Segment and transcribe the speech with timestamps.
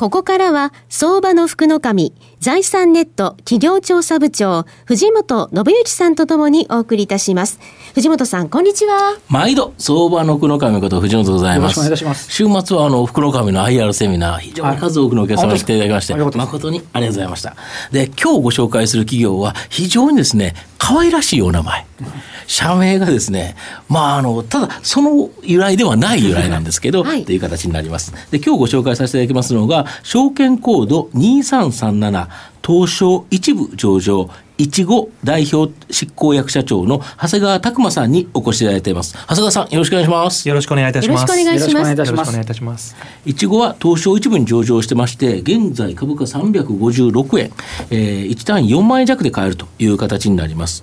[0.00, 7.60] ここからは、相場の福の神、財産ネット企業調査部長、藤本信之さんとともにお送りいたします。
[7.92, 9.18] 藤本さん、こんにちは。
[9.28, 11.72] 毎度、相場の福の神こと藤本でございます。
[11.72, 12.32] よろしくお願いいたします。
[12.32, 17.56] 週末は、あの、福の神の IR セミナー、非常に数多くのお客様に来ていただきまして、誠にありがとうございました。
[17.92, 21.84] で、今日ご紹介する企業は、非常にですね、可愛らしいお名前。
[22.50, 23.54] 社名がですね、
[23.88, 28.12] まあ、あの、ただ、その由来ではない由来なんですけど、はい、という形になります。
[28.32, 32.28] で、今日ご紹介させていただきますのが、証券コード2337、
[32.66, 39.14] 東証一部上場、いちご代表執行役社長の長谷川拓馬さんにお越しいただいています。
[39.14, 40.48] 長谷川さん、よろしくお願いします。
[40.48, 41.20] よろしくお願いいたします。
[41.20, 41.72] よろしくお願いします。
[41.72, 42.96] よろしくお願いいたします。
[43.26, 47.52] いちごは東証一部に上場してまして、現在株価356円、
[47.90, 50.82] えー、1単位4万円弱で買えるという形になります。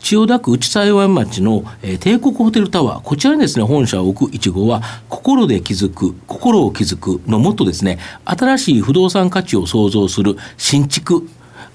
[0.00, 11.28] 千代田区内幸町の、えー、帝国ホテルタワー、こちらにですね、本社を置くいちごは、心で気づく、心を気づくのもっとですね、新しい不動産価値を創造する新築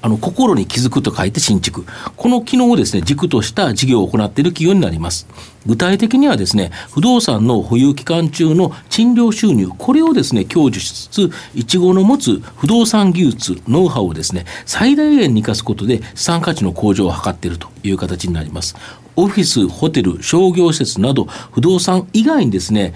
[0.05, 1.83] あの心に気づくと書いて新築。
[2.15, 5.25] この機能をですね、軸とした事業を行っている企業になります。
[5.65, 18.75] 具体的にはですね、不動産の保有期間中の賃料収入、これをですね、享受しつつ、いちごの持つ不動産技術、ノウハウをですね、最大限に生かすことで資産価値の向上を図っているという形になります。
[19.15, 22.93] オフィス、ホテル、商業施設など不動産以外にですね、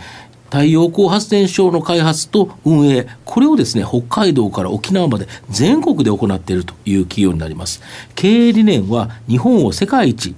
[0.50, 7.82] 太陽光発電所の開発と運営、これをですね、北海道から沖縄まで全国で行っているという企業になります。
[8.16, 10.36] 経営理念は日本を世界一、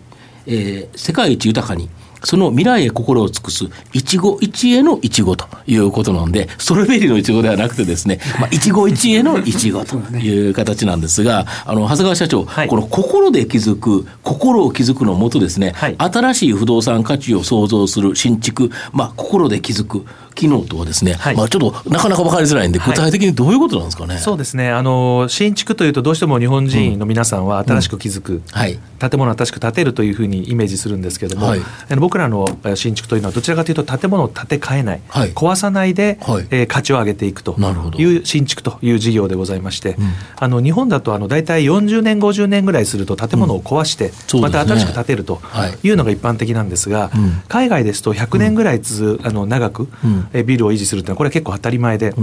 [0.47, 1.89] えー、世界一豊かに、
[2.23, 24.15] その未来へ心を尽くす一期一会の一期ということなんで、ストロベリーのいちごではなくてですね、まあ、一期一会のいちごと いう形なんですが、あの、長谷川社長、はい、この心で気づく、心を気づくのもとですね、はい、新しい不動産価値を創造する新築、まあ、心で気づく、機能とはですね、はい、まあちょっとなかなか分かりづらいんで、具体的にどういうことなんですかね？
[24.15, 24.71] はい、そうですね。
[24.71, 28.43] あの新築というとどうしても日本人の皆さんは新しく築く、うん。
[28.51, 31.61] はい、建物を新しく建てるというふうにイメージするんですけれども、はい、
[31.97, 35.01] 僕らの新築というのはどちらかというと建物を建て替えない、
[35.35, 37.55] 壊さないで、はい、えー、価値を上げていくと
[37.97, 45.41] いう新築という事業でございまして、うん、あの日本だとあの大体40年50年ぐらいすると建物を壊して、また新しく建てると
[45.83, 45.91] い。
[45.93, 47.11] うのが一般的なんですが、
[47.47, 49.87] 海外ですと100年ぐらいつ、あの長く、
[50.33, 52.13] えビルを維持するというのはこれは結構当たり前で。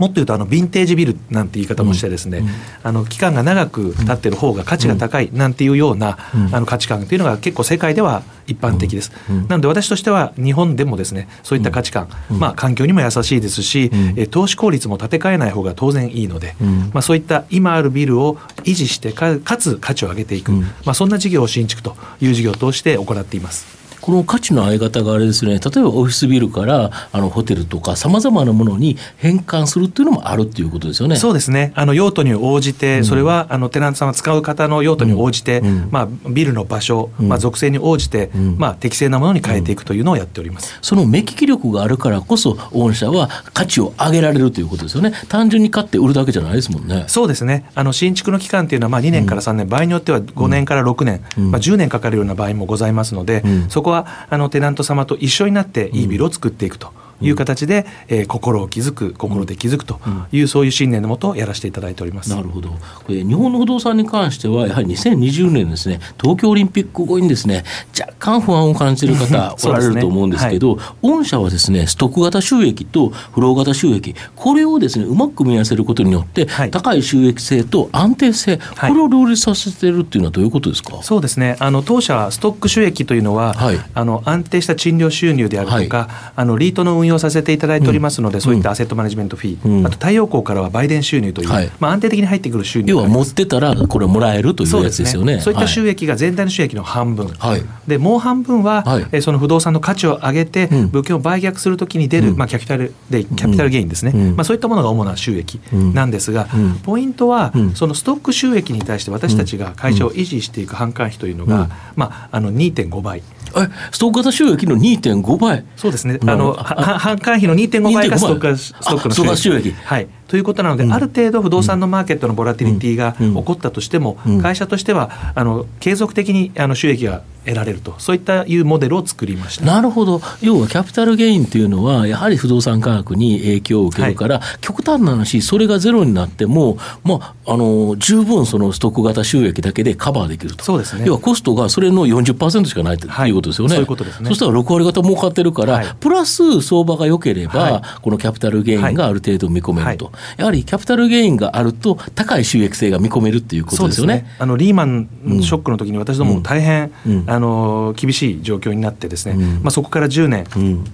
[0.00, 2.48] もっと言うとあのヴィンテージビルなんて言い方もしてですね、うん、
[2.82, 6.16] あの期間が長く経ってる方が価値が高いなんていうような、
[6.52, 9.12] あの価値観というのが結構世界では一般的です。
[9.48, 16.54] なので私としては日本でもですねそういった価値観、まあ環境にも優しいですし、え投資効率も建て替えない方が当然いいので、
[16.94, 23.79] まあそういった今あるビルを維持してかつ価値を上げていく、まあそんな事業を新築という事業を通して行っています。
[24.00, 31.16] この価値の上げ方があれですね、例えばオフィスビルからあのホテルとか、さまざまなものに変換するっていうのもあるっていうことですよね。
[31.16, 31.72] そうですね。
[31.74, 40.78] あの用途に応じて、それはあのテナントさんが使う方の用途に応じて、うん、まあビルの場所、まあ属性に応じて、うん、まあ適正なものに変えていくというのをやっております。
[40.82, 45.12] その目利き力があるからこそ、御社は価値を上げられるということですよね。
[45.28, 47.04] 単純に買って売るだけじゃないですもんね。
[47.06, 47.70] そうですね。
[47.74, 56.92] あの新築の期間っていうのはまあ2年から3年、場合によっては5年から6年、まあ10年かかるような場合もございますので、そこはあのテナント様と一緒になっていいビルを作っていくと。
[57.20, 60.00] いう形で、えー、心を築く心で気づくと
[60.32, 62.30] いう、そういう信念のもとやらせていただいております。
[62.30, 62.70] なるほど。
[63.04, 67.64] これ日本の不動産に関してはやはり2020年ですね東京オリンピック後にですね
[67.98, 78.62] 若干不安を感じている方 おられると思うんですけど、ねはい、御社はですねストック型収益とフロー型収益これをですねうまく組み合わせることによって、はい、高い収益性と安定性、こ
[78.94, 80.98] れを両立させているっていうのはどういうことですか？
[81.02, 81.56] そうですね。
[81.58, 83.54] あの当社ストック収益というのは、
[83.94, 106.48] あの安定した賃料収入であるとか、あのリートの運用させていただいておりますので、うん、そういったアセットマネジメントフィー、うん、あと太陽光からは売電収入という、はい、まあ、安定的に入ってくる収入要は持ってたらこれもらえるというやつですよね、ね、そういった収益が全体の収益の半分、はい、でもう半分は、はい、えその不動産の価値を上げて、物件を売却するときに出る、まあ、キャピタルでキャピタルゲインですね、まあ、そういったものが主な収益なんですが、
[106.82, 113.22] ポイントは、そのストック収益に対して私たちが会社を維持していく販管費というのが、まあ、あの2.5倍。
[113.56, 115.64] えストック型収益の2.5倍。
[115.76, 116.18] そうですね。
[116.22, 119.72] あの販管費の2.5倍がストックストックの収益。
[119.72, 127.94] はいということなので、ある程度不動産のマーケットのボラティリティが起こったとしても、会社としてはあの継続的にあの収益が得られると。
[127.98, 129.64] そういったいうモデルを作りました。
[129.64, 130.20] なるほど。
[130.42, 140.64] 要はキャピタルゲインというのはやはり不動産価格に影響を受けるから、はい、極端な話それがゼロになっても、まあ、あの十分そのストック型収益だけでカバーできると。
[140.64, 141.04] そうですね。
[141.06, 144.28] 要はコストがそれの40%しかないということですよね、そういうことですね。
[144.28, 154.10] そしたら6割方儲かってるから、はい、プラス相場が良ければ、はい、このキャピタルゲインがある程度見込めると、やはりキャピタルゲインがあると高い収益性が見込めるっていうことですよね。
[154.14, 154.26] ね。
[154.38, 155.08] あのリーマン
[155.42, 160.44] ショックの時に私ども大変、うん、あの厳厳しい状況になってですね、まあ、そこから10年、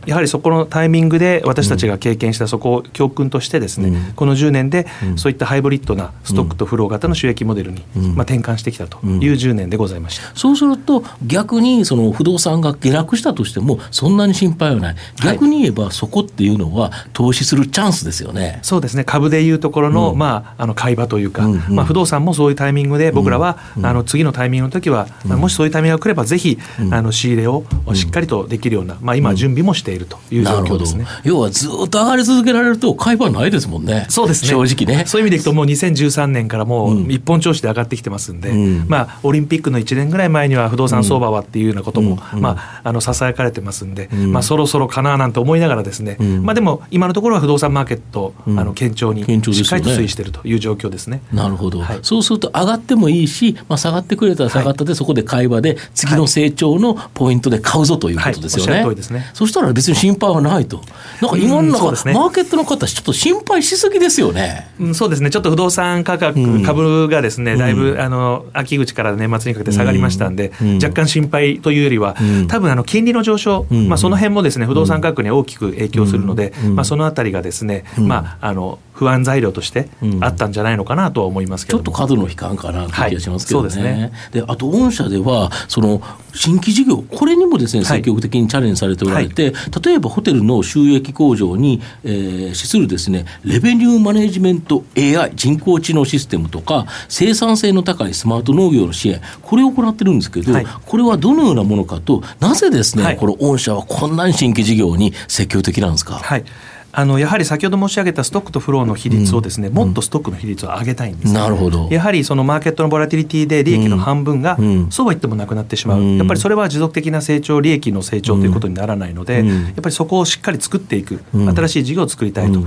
[0.07, 4.87] やはりそこのタイミングで私たちが経験したそこを教訓としてですね、この10年で
[5.17, 14.97] そういったハイブリッドなストックとフロー型の収益モデルに、まあ、転換してきたという10年でございました、そうすると逆にその不動産が下落したとしてもそんなに心配はない。
[15.23, 18.59] 逆に言えばそこっていうのは投資するチャンスですよね。
[18.63, 26.59] そうですね株でいうところの,、まあ、あの買い場というか、まあ、不動産もそういうタイミングで僕らは、あの次のタイミングの時は、もしそういうタイミングが来ればぜひ、
[26.91, 27.65] あの仕入れを
[27.95, 34.49] しっかりとできるような、まあ、今、準備もしているという状況ですね、要はずっと上がり続けられると、買い場ないですもんね、そうですね。
[34.49, 35.05] 正直ね。
[35.07, 51.23] そういう意味でいくと、もう2013年からもう一本調子で上がってきてますんで、うん、まあ、オリンピックの1年ぐらい前には不動産相場はっていうようなことも、うん、まあ、あのささやかれてますんで、うん、まあ、そろそろかななんて思いながらですね、まあ、でも今のところは不動産マーケット、あの堅調にしっかりと推移しているという状況ですね。
[51.33, 58.95] なるほど、はい、そうすると上がってもいいし、まあ、下がってくれたら下がったで、そこで買い場で次の成長のポイントで買うぞということですよね。
[58.95, 59.31] ですね。
[59.35, 60.83] そしたら別に心配はないと。
[61.21, 64.69] なんか今の中、ね、マーケットの方、ちょっと心配しすぎですよね。
[64.81, 70.53] うん、そうですね、ちょっと不動産価格、うん、株がですね、だいぶ、あの秋口から年末にかけて下がりましたんで、
[70.83, 72.17] 若干心配というよりは、
[72.49, 79.89] 多分あの金利の上昇、まあ、その辺もですね不動産価格に大きく影響するので、まあ、そのあたりがですね、まあ、あの不安材料として
[80.21, 83.69] あったんじゃないのかなとは思いますけど、ちょっと数の悲観かなという気がしますけどね。
[83.69, 84.13] はい、ね。
[84.33, 86.01] であと御社ではその
[86.35, 106.15] 新規事業これにもですね積極的にチャレンジされておられて、はい、例えばホテルの収益向上に、えー、資するですねレベニューマネジメント AI 人工知能システムとか生産性の高いスマート農業の支援これを行ってるんですけど、はい、これはどのようなものかとなぜですね、はい、この御社はこんなに新規事業に積極的なんですか？
[106.15, 106.45] はい
[106.93, 111.89] あのやはり先ほど申し上げたストックとフローの比率をですね、うん、もっとストックの比率を上げたいんです、なるほど。
[111.91, 114.57] やはりそのマーケットのボラティリティで利益の半分が、
[114.91, 122.61] そうは言ってもなくなってしまう、やっぱりそれは持続的な成長利益の成長ということにならないので、やっぱりそこをしっかり作っていく、新しい事業を作りたいと。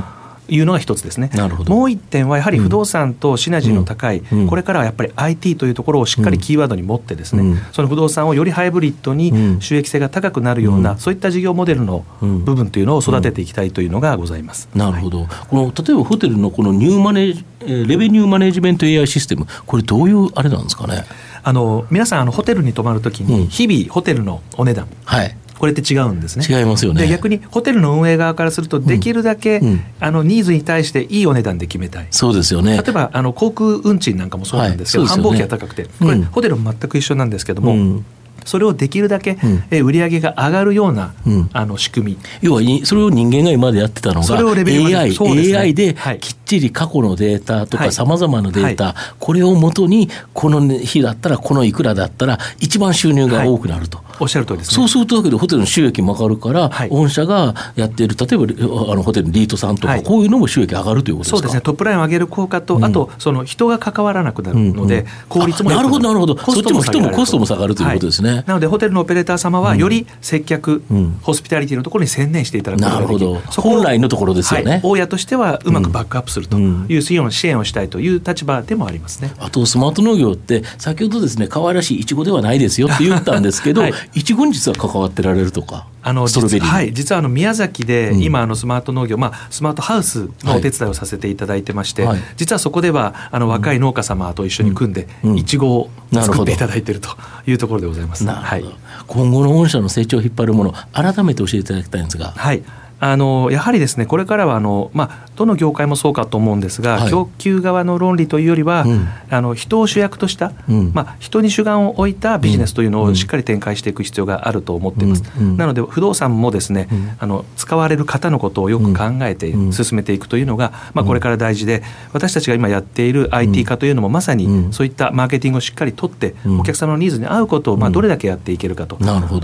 [0.50, 1.30] いうのが一つですね。
[1.68, 14.70] もう一点はやはり不動産とシナジーの高い、これからはやっぱり IT というところをしっかりキーワードに持ってですね、その不動産をよりハイブリッドに収益性が高くなるような、そういった事業モデルの部分というのを育てていきたいというのがございます。
[14.76, 15.28] なるほど。
[15.50, 21.06] この例えばホテルのこのニューマネーレベニューマネジメント AI システム、これどういうあれなんですかね？
[21.42, 26.46] あの皆さんあのホテルに泊まるときに日々ホテルのお値段、はい、これって違うんですね。
[26.50, 27.06] 違いますよね。
[27.08, 32.08] 逆にホテルの運営側からすると、できるだけ、うんうん、あのニーズに対していいお値段で決めたい。
[32.12, 32.78] そうですよね。
[32.78, 38.02] 例えばあの航空運賃なんかもそうなんですけど、はいね、繁忙期が高くて、これ、うん、ホテルも全く一緒なんですけども。
[38.46, 39.38] それをできるだけ、
[39.72, 53.98] うん、売り上げが上がるような、うん、あの仕組み要はそれを人間が今までやってたのが AI, で、ね、AI できっちり過去のデータとかさまざまなデータ、はい、これをもとにこの日だったらこのいくらだったら一番収入が多くなると。
[54.00, 61.38] はいおっしゃる通りです、ね、そうするとだけでホテルの収益も上がるから、はい、御社がやっている例えばあのホテルのリートさんとか、はい、こういうのも収益上がるということですか？
[61.38, 61.62] そうですね。
[61.62, 65.88] トップラインを上げる効果と、うん、あとその人が関わらなくなるので、うんうん、効率もなる。
[65.88, 66.38] ほどなるほど。
[66.38, 73.26] そっちも人もコストも下がるということですね、はい、なのでホテルのオペレーター様はより接客、うん、ホスピタリティのところに専念していただくことができる。
[73.26, 73.62] なるほど。
[73.62, 79.34] 本来のところですよね、大家としてはうまくバックアップするという支援を支援をしたいという立場でもありますね。
[79.40, 84.24] あとスマート農業って先ほどですね可愛らしいいちごではないですよって言ったんですけど、 い。
[84.24, 85.88] ちごに実は関わってられるとか。
[86.02, 97.10] あの実はい、実はあの宮崎で今あのスマート農業、まあ、スマートハウスのお手伝いをさせていただいてまして、はい、実はそこではあの若い農家様と一緒に組んで、いちごを作っていただいていると
[97.46, 98.26] いうところでございます。
[98.26, 98.64] はい、
[99.08, 102.32] 今後の御社の成長を引っ張るもの改めて教えていただきたいんですが。
[102.32, 102.64] はい
[103.00, 115.24] あのやはりですねこれからはあの、まあ、どの業界もそうかと思うんですが、はい、供給側の論理というよりは、うん、あの人を主役とした、うん、まあ、人に主眼を置いたビジネスというのをしっかり展開していく必要があると思っています。
[115.40, 116.88] うん、なので不動産もですね、
[117.20, 128.98] あの使われる方のことをよく考えて進めていくというのが、まあ、これから大事で私たちが今やっている IT 化というのもまさにそういったマーケティングをしっかりとってお客様のニーズに合うことをまあどれだけやっていけるかと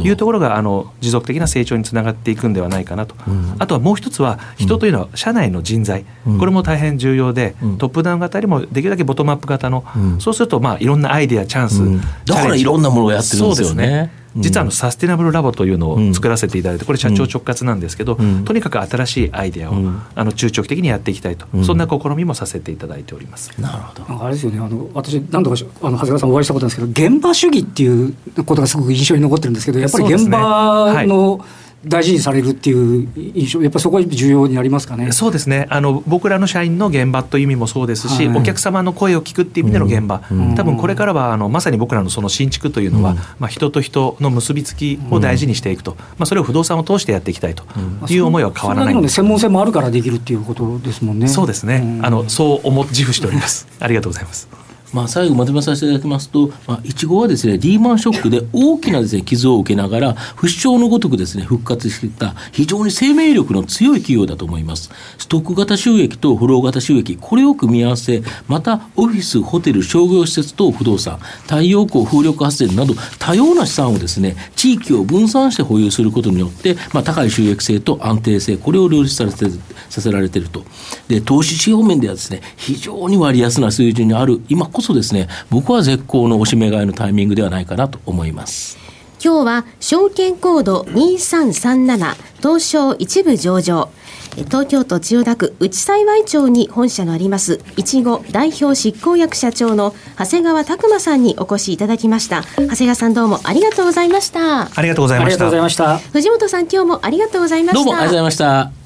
[0.04, 3.16] いうところがあの持続的な成長につながっていくんではないかなと
[3.60, 6.06] あとはもう一つは人というのは社内の人材、
[6.40, 9.84] これも大変重要で、トップダウン型よりもできるだけボトムアップ型の、
[10.20, 11.82] そうするとまあいろんなアイデアチャンス、
[12.26, 14.12] だからいろんなものをやってるんですよね。
[14.38, 19.76] 実はあのサステナブルラボというのを作らせていただいてこれ社長直括なんですけど、とにかく新しいアイデアを、
[20.14, 23.52] あの中長期的にやっていきたいと、そんな試みもさせていただいております。
[23.60, 24.24] なるほど。
[24.26, 24.60] あれですよね。
[24.60, 28.14] あの私何度かあの長谷川さんお会いしたことなんですけど現場主義っていう
[28.46, 31.46] ことがすごく印象に残ってるんですけどやっぱり現場の、
[31.88, 35.12] 大事にされるっていう印象、やっぱりそこは重要になりますかね。
[35.12, 35.68] そうですね。
[35.70, 47.64] あの、僕らの社員の現場という意味もそうですし、はい、お客様の声を聞くっていう意味での現場、うん、多分これからはあのまさに僕らのその新築というのは、うん、まあ、人と人の結びつきを大事にしていくと、まあ、それを不動産を通してやっていきたいと
[48.10, 51.28] いう思いは変わらない、うん、専門性もあるからできるっていうことですもんね。
[51.28, 53.68] そうですね、あのそう思自負しております。
[53.80, 54.65] ありがとうございます。
[54.94, 64.90] まあ、最後まとめさせていただきますと、まあ、いちごはですね、リーマンショックで大きなですね、傷を受けながら、不死鳥のごとくですね、復活してきた非常に生命力の強い企業だと思います。
[65.18, 79.52] ストック型収益とフロー型収益、これを組み合わせ、またオフィス、ホテル、商業施設等不動産、太陽光、風力発電など多様な資産をですね、地域を分散して保有することによって、まあ、高い収益性と安定性、これを両立させて
[79.90, 80.64] させられていると。
[81.08, 88.78] で、投資指標面ではですね、非常に割安な水準にある、今こそですね、僕は絶好のおしめ買いのタイミングではないかなと思います。
[89.24, 93.90] 今日は証券コード2337東証一部上場。
[94.36, 97.62] 東京都千代田区内幸町に本社のあります。
[97.78, 102.44] いちご代表執行役社長の長谷川拓馬さんにお越しいただきました。
[102.58, 104.64] 長谷川さんどうもありがとうございました。
[104.76, 105.98] ありがとうございました。
[105.98, 107.84] 藤本さん今日もありがとうございました。
[107.86, 108.38] どうもありがとうございまし
[108.82, 108.85] た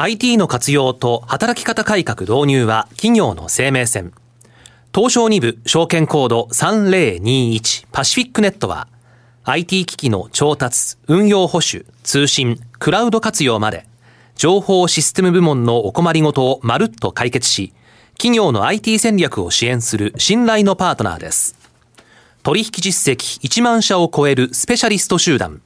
[0.00, 4.12] IT の活用と働き方改革導入は企業の生命線。
[4.94, 8.86] 東証2部証券コード3021パシフィックネットは
[9.42, 13.88] IT 機器の調達、運用保守、通信、クラウド活用まで。
[14.36, 17.72] 情報システム部門のお困りごとをまるっと解決し
[18.12, 21.56] 企業の IT 戦略を支援する信頼のパートナーです。
[22.44, 25.60] 取引実績1万社を超えるスペシャリスト集団。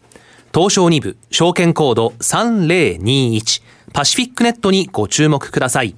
[0.54, 3.62] 東証2部証券コード3021
[3.92, 5.94] パシフィックネットにご注目ください。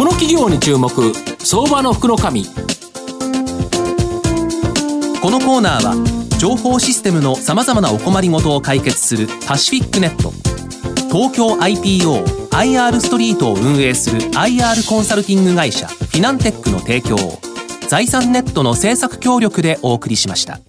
[0.00, 0.90] この企業に注目
[1.40, 2.52] 相場の福の神こ
[5.30, 10.30] のコーナーは情報システムのさまざまなお困りごとを解決するパシフィックネット
[11.12, 17.38] 東京 IPOIR ストリートを運営する IR コンサルティング会社フィナンテックの提供を
[17.86, 20.60] 財産ネットの政策協力でお送りしました。